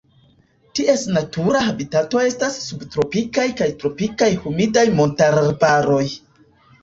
Ties 0.77 1.01
natura 1.17 1.59
habitato 1.71 2.21
estas 2.29 2.55
subtropikaj 2.69 3.45
kaj 3.61 3.67
tropikaj 3.83 4.29
humidaj 4.47 4.87
montararbaroj. 5.01 6.03